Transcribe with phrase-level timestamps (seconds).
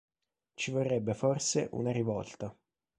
[0.55, 2.51] Ci vorrebbe forse una rivolta.